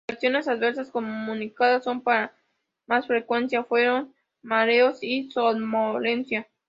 Las 0.07 0.13
reacciones 0.15 0.47
adversas 0.47 0.89
comunicadas 0.89 1.83
con 1.83 2.01
más 2.87 3.05
frecuencia 3.05 3.63
fueron 3.63 4.15
mareos 4.41 4.97
y 5.03 5.29
somnolencia. 5.29 6.47